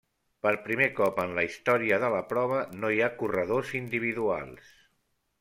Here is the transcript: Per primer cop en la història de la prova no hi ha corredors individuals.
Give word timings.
Per 0.45 0.51
primer 0.67 0.87
cop 0.99 1.19
en 1.23 1.35
la 1.39 1.43
història 1.47 1.99
de 2.05 2.09
la 2.15 2.23
prova 2.31 2.63
no 2.81 2.91
hi 2.97 3.05
ha 3.05 3.11
corredors 3.21 3.77
individuals. 3.83 4.75